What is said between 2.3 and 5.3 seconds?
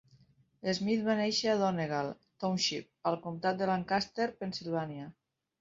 Township, al comtat de Lancaster, Pennsilvània.